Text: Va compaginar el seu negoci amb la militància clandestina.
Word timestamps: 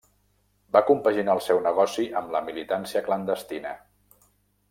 Va 0.75 0.79
compaginar 0.87 1.35
el 1.37 1.41
seu 1.47 1.59
negoci 1.67 2.07
amb 2.21 2.33
la 2.37 2.43
militància 2.49 3.05
clandestina. 3.09 3.75